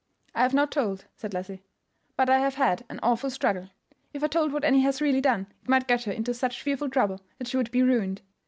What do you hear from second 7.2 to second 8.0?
that she would be